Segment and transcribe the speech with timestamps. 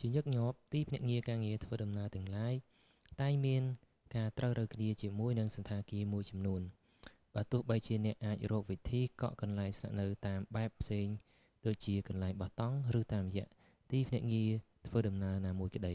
[0.00, 1.18] ជាញឹកញាប់ទីភ្នាក់ងា
[1.54, 2.54] រធ្វើដំណើរទាំងឡាយ
[3.20, 3.62] តែងមាន
[4.16, 6.60] ការត្រូវរ៉ូវគ្នាជាមួយនឹងសណ្ឋាគារមួយចំនួន
[7.34, 11.06] បើទោះបីជាអ្នកអាចរកវិធីកក់កន្លែងស្នាក់នៅតាមបែបផ្សេង
[11.66, 12.76] ដូចជា កន្លែងបោះតង់
[13.14, 13.46] តាមរយៈ
[13.90, 14.50] ទីភ្នាក់ងារ
[14.86, 15.94] ធ្វើដំណើរណាមួយក្តី